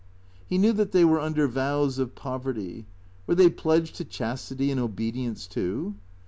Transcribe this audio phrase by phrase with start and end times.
[0.47, 2.87] He knew that they were under vows of poverty.
[3.27, 5.93] Were they pledged to chastity and obedience, too